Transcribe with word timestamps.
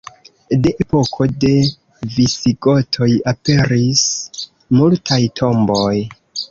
De 0.67 0.71
epoko 0.85 1.27
de 1.43 1.51
visigotoj 2.15 3.11
aperis 3.35 4.05
multaj 4.81 5.25
tomboj. 5.43 5.97